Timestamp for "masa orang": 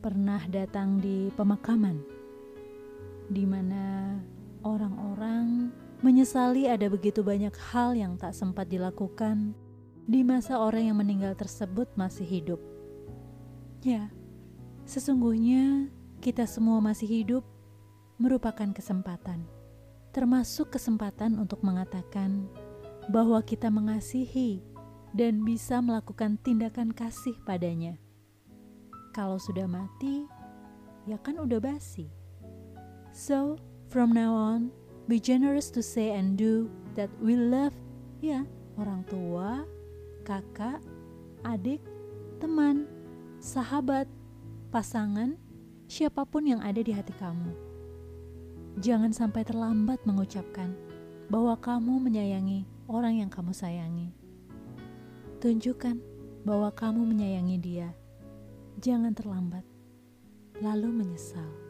10.26-10.90